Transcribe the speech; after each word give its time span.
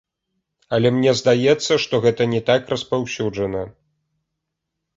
Але 0.77 0.91
мне 0.95 1.11
здаецца, 1.19 1.73
што 1.85 2.01
гэта 2.07 2.27
не 2.33 2.41
так 2.49 2.61
распаўсюджана. 2.75 3.63